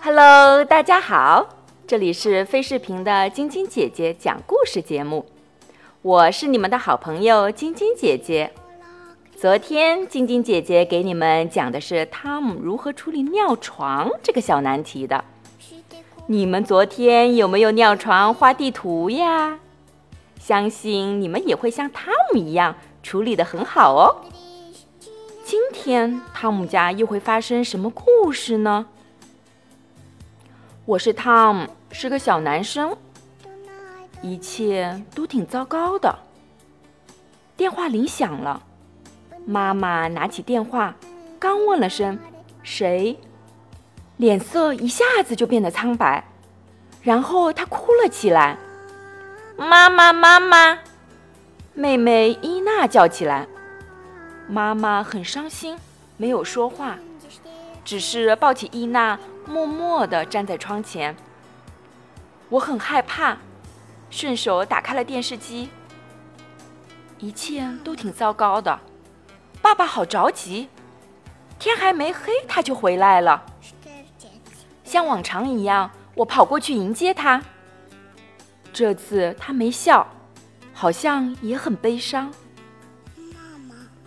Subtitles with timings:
[0.00, 1.48] Hello，大家好，
[1.86, 5.24] 这里是飞视频的晶晶姐姐讲故事节目，
[6.02, 8.52] 我是你们的好朋友晶晶姐姐。
[9.40, 15.24] 昨天晶晶姐姐给你们讲的是汤姆如何处理尿床这个小难题的。
[16.26, 19.60] 你们昨天有没有尿床画地图呀？
[20.40, 24.26] 相信你们也会像汤姆一样处理的很好哦。
[25.44, 28.86] 今天汤姆家又会发生什么故事呢？
[30.84, 32.96] 我是汤姆，是个小男生，
[34.20, 36.18] 一切都挺糟糕的。
[37.56, 38.64] 电话铃响了，
[39.50, 40.94] 妈妈拿起电话，
[41.38, 42.18] 刚问了声
[42.62, 43.18] “谁”，
[44.18, 46.22] 脸色一下子就变得苍白，
[47.00, 48.58] 然后她哭了起来。
[49.56, 50.80] 妈妈，妈妈！
[51.72, 53.46] 妹妹伊娜叫起来。
[54.46, 55.78] 妈妈很伤心，
[56.18, 56.98] 没有说话，
[57.86, 59.18] 只是抱起伊娜。
[59.46, 61.16] 默默地站在窗前，
[62.50, 63.38] 我很害怕，
[64.10, 65.70] 顺手打开了电视机。
[67.16, 68.78] 一切都挺糟糕的，
[69.60, 70.68] 爸爸好着急，
[71.58, 73.44] 天还没黑他就回来了。
[74.84, 77.42] 像往常一样，我跑过去迎接他。
[78.72, 80.06] 这次他没笑，
[80.72, 82.32] 好像也很悲伤。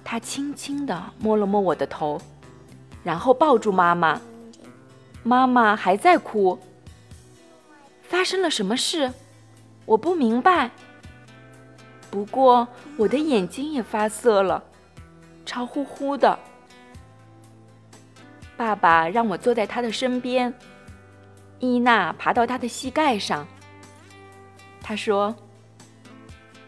[0.03, 2.19] 他轻轻地摸了摸我的头，
[3.03, 4.19] 然后抱住妈妈。
[5.23, 6.59] 妈妈还在哭。
[8.01, 9.13] 发生了什么事？
[9.85, 10.71] 我不明白。
[12.09, 14.63] 不过我的眼睛也发涩了，
[15.45, 16.37] 潮乎乎的。
[18.57, 20.53] 爸爸让我坐在他的身边。
[21.59, 23.47] 伊娜爬到他的膝盖上。
[24.81, 25.35] 他说：“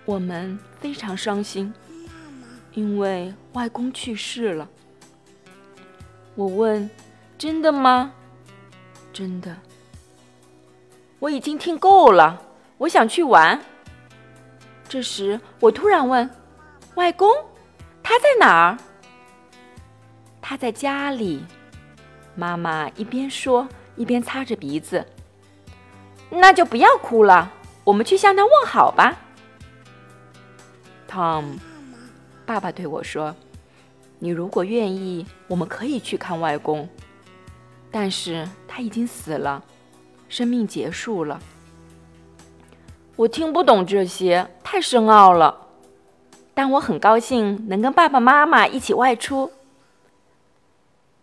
[0.06, 1.74] 我们非常伤心，
[2.74, 4.70] 因为外公去世了。”
[6.36, 6.90] 我问
[7.38, 8.14] ：“真的吗？”
[9.14, 9.56] 真的，
[11.20, 12.42] 我已经听够了，
[12.78, 13.60] 我想去玩。
[14.88, 16.30] 这时，我突然问
[16.96, 17.30] ：“外公，
[18.04, 18.78] 他在哪儿？”
[20.42, 21.44] 他在家里。
[22.36, 25.06] 妈妈一边说，一边擦着鼻子。
[26.30, 27.52] 那就不要哭了，
[27.84, 29.16] 我们去向他问好吧。
[31.08, 31.60] Tom，
[32.44, 33.36] 爸爸对我说
[34.18, 36.90] ：“你如果愿意，我们可以去看外公。”
[37.92, 39.64] 但是他已经死了，
[40.28, 41.40] 生命结束了。
[43.16, 45.63] 我听不懂这些，太深奥了。
[46.54, 49.52] 但我很高兴能跟爸爸妈妈一起外出。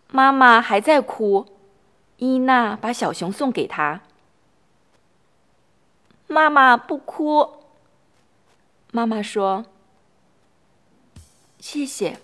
[0.09, 1.45] 妈妈还在哭，
[2.17, 4.01] 伊娜把小熊送给她。
[6.27, 7.49] 妈妈不哭。
[8.91, 9.65] 妈妈说
[11.59, 12.19] ：“谢谢，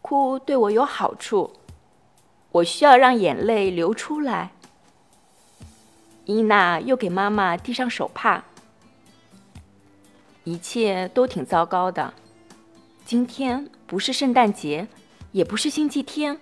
[0.00, 1.54] 哭对我有好处。”
[2.52, 4.50] 我需要让眼泪流出来。
[6.24, 8.44] 伊娜又给妈妈递上手帕。
[10.44, 12.12] 一切都挺糟糕的。
[13.04, 14.86] 今天不是圣诞节，
[15.32, 16.38] 也不是星期天，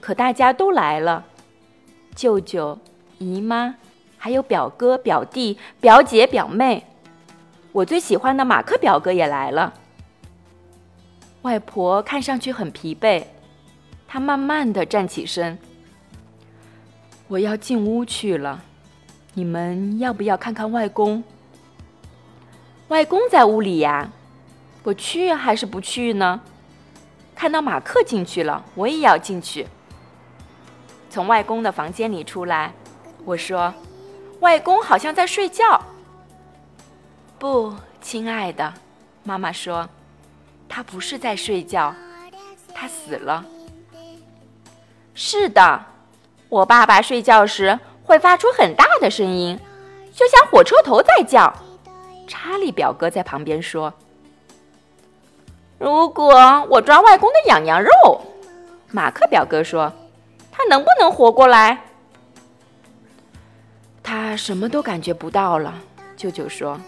[0.00, 1.24] 可大家都来了：
[2.14, 2.78] 舅舅、
[3.18, 3.74] 姨妈，
[4.16, 6.84] 还有表哥、表弟、表姐、表妹。
[7.72, 9.74] 我最喜欢的马克表哥也来了。
[11.42, 13.24] 外婆看上去很疲惫。
[14.08, 15.58] 她慢慢的站起身，
[17.28, 18.64] 我要进屋去了。
[19.34, 21.22] 你们要不要看看外公？
[22.88, 24.10] 外公在屋里呀，
[24.82, 26.40] 我去还是不去呢？
[27.34, 29.66] 看到马克进去了，我也要进去。
[31.10, 32.72] 从外公的房间里出来，
[33.24, 33.72] 我说
[34.40, 35.80] ：“外公好像在睡觉。”
[37.38, 38.72] 不，亲爱的，
[39.22, 39.88] 妈妈说
[40.68, 41.94] ：“他不是在睡觉，
[42.74, 43.44] 他死了。”
[45.14, 45.84] 是的，
[46.48, 49.58] 我爸爸睡觉时会发出很大的声音，
[50.14, 51.54] 就像火车头在叫。
[52.28, 53.92] 查理表哥在旁边说
[55.78, 56.32] ：“如果
[56.70, 57.90] 我抓外公的痒痒肉，
[58.92, 59.92] 马克表哥说，
[60.52, 61.82] 他能不能活过来？”
[64.04, 65.74] 他什么都感觉不到了，
[66.16, 66.78] 舅舅说：“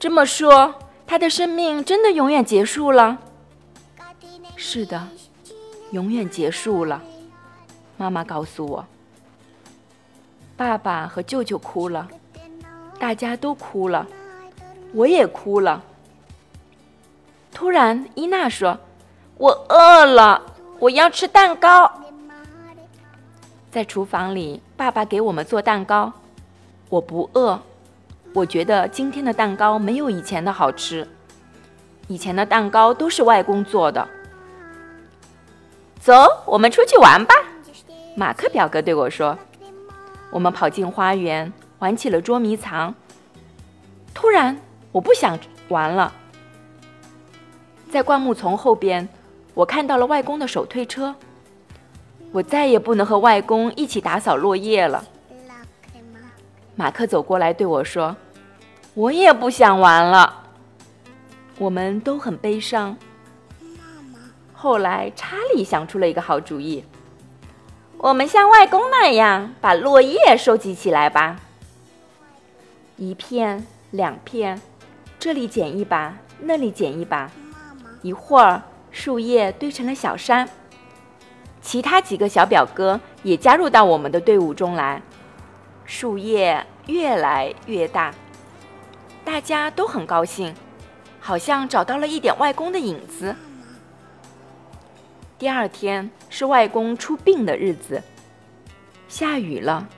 [0.00, 0.74] 这么说，
[1.06, 3.18] 他的生命真的永远结束了？”
[4.56, 5.06] 是的。
[5.90, 7.00] 永远结束了，
[7.96, 8.84] 妈妈告诉我。
[10.56, 12.08] 爸爸和舅舅哭了，
[12.98, 14.06] 大家都哭了，
[14.92, 15.82] 我也哭了。
[17.52, 18.78] 突然，伊娜说
[19.38, 20.42] ：“我饿了，
[20.78, 21.90] 我要吃蛋糕。”
[23.70, 26.12] 在厨房里，爸爸给我们做蛋糕。
[26.88, 27.60] 我不饿，
[28.32, 31.06] 我觉得今天的蛋糕没有以前的好吃。
[32.06, 34.06] 以前的蛋糕都是外公做的。
[36.00, 36.12] 走，
[36.46, 37.34] 我们出去玩吧，
[38.16, 39.36] 马克表哥对我说。
[40.30, 41.52] 我们跑进花园，
[41.84, 42.94] 玩起了捉迷藏。
[44.14, 44.58] 突然，
[44.90, 45.38] 我不想
[45.68, 46.10] 玩了。
[47.90, 49.06] 在灌木丛后边，
[49.52, 51.14] 我看到了外公的手推车。
[52.32, 55.04] 我再也不能和外公一起打扫落叶了。
[56.74, 58.16] 马克走过来对我说
[58.94, 60.42] ：“我也不想玩了。”
[61.58, 62.96] 我们都很悲伤。
[64.54, 66.82] 后来，查理想出了一个好主意：
[67.98, 71.36] 我们像外公那样把落叶收集起来吧。
[72.96, 74.60] 一片，两片，
[75.18, 77.30] 这里捡一把，那里捡一把。
[78.02, 78.62] 一会儿，
[78.92, 80.48] 树叶堆成了小山。
[81.60, 85.02] 其他几个小表哥也加入到我们的队伍中来，
[85.84, 88.14] 树叶越来越大，
[89.24, 90.54] 大家都很高兴，
[91.18, 93.34] 好像找到了一点外公的影子。
[95.36, 98.00] 第二天是外公出殡的日子，
[99.08, 99.88] 下雨了，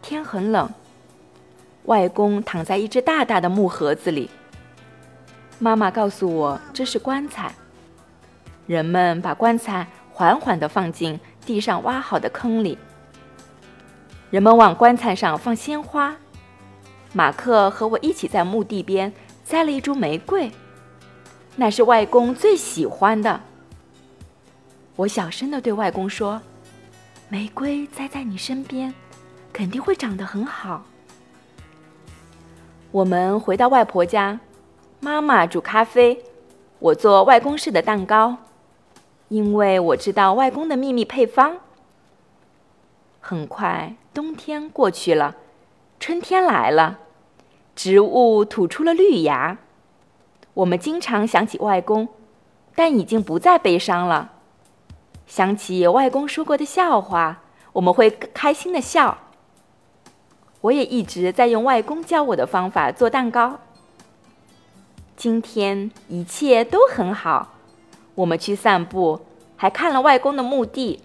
[0.00, 0.68] 天很冷，
[1.84, 4.30] 外公躺在一只大大的木盒子里。
[5.58, 7.54] 妈妈告诉我这是棺材，
[8.66, 9.86] 人们把棺材。
[10.14, 12.76] 缓缓地放进地上挖好的坑里。
[14.30, 16.14] 人们往棺材上放鲜花。
[17.14, 19.10] 马克和我一起在墓地边
[19.42, 20.52] 栽了一株玫瑰，
[21.56, 23.40] 那是外公最喜欢的。
[24.96, 26.40] 我小声地对外公说
[27.30, 28.92] ：“玫瑰栽在你身边，
[29.50, 30.84] 肯定会长得很好。”
[32.92, 34.38] 我们回到外婆家，
[35.00, 36.22] 妈妈煮咖啡，
[36.78, 38.36] 我做外公式的蛋糕。
[39.28, 41.56] 因为我知道外公的秘密配方。
[43.18, 45.36] 很快，冬天过去了，
[45.98, 46.98] 春天来了，
[47.74, 49.56] 植物吐出了绿芽。
[50.52, 52.08] 我们经常想起外公，
[52.74, 54.32] 但已经不再悲伤了。
[55.26, 57.40] 想起外公说过的笑话，
[57.72, 59.16] 我们会开心的笑。
[60.62, 63.58] 我也一直在用外公教我的方法做蛋糕。
[65.16, 67.54] 今天一切都很好。
[68.14, 69.20] 我们去散步，
[69.56, 71.02] 还看了外公的墓地。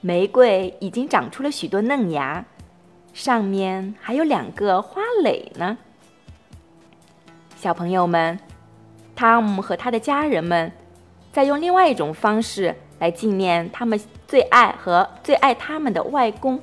[0.00, 2.44] 玫瑰已经长出了许多嫩芽，
[3.12, 5.76] 上面还有两个花蕾呢。
[7.56, 8.38] 小朋友们，
[9.14, 10.72] 汤姆和他的家人们
[11.30, 16.58] 在用另外一种方式来纪念他们最爱和最爱他们的外公。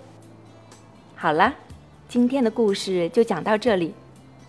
[1.16, 1.54] 好了，
[2.10, 3.94] 今天的故事就讲到这里，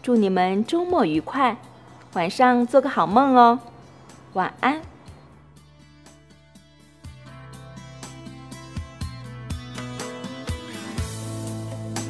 [0.01, 1.57] 祝你们周末愉快，
[2.13, 3.59] 晚上做个好梦哦。
[4.35, 4.81] 晚安。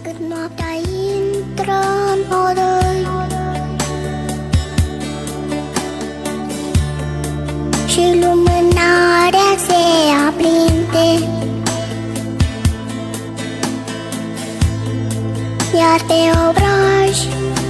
[0.05, 0.50] Good night,
[16.08, 17.18] Iar pe obraj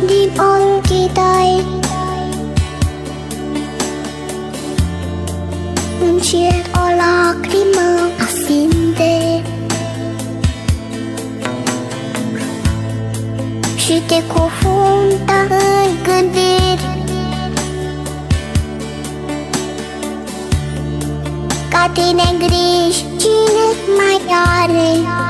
[0.06, 1.64] din ochii tăi.
[6.00, 7.90] Încet o lacrimă
[8.26, 9.42] asinte
[13.76, 16.86] Și te cufundă în gândiri.
[21.68, 23.66] Ca tine griji cine
[23.96, 25.27] mai are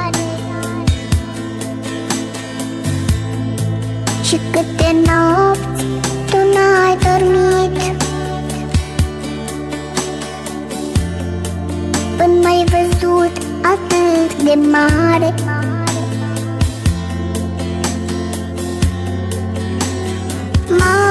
[4.58, 5.84] câte nopți
[6.30, 7.76] tu n-ai dormit.
[12.16, 15.34] Când mai văzut atât de mare.
[20.68, 21.02] Mama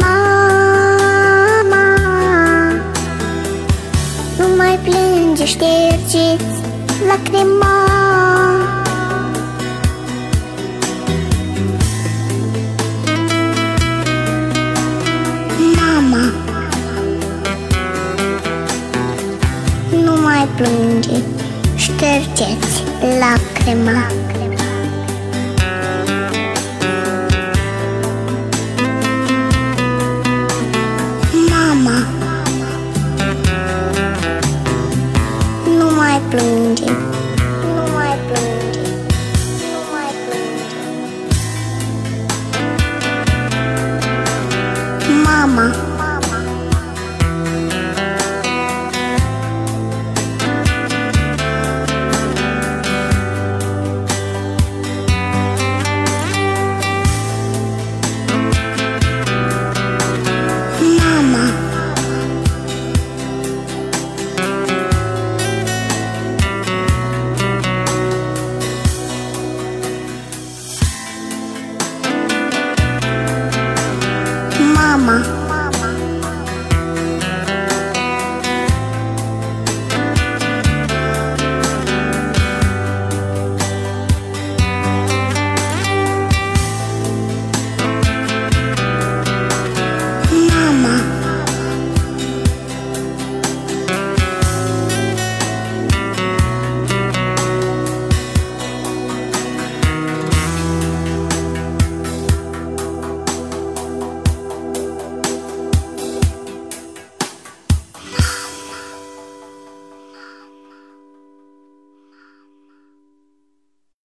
[0.00, 1.84] Mama
[4.38, 6.60] Nu mai plânge, ștergeți
[7.08, 7.76] lacrima
[20.56, 21.22] plânge,
[21.76, 22.82] ștergeți
[23.20, 24.25] lacrima.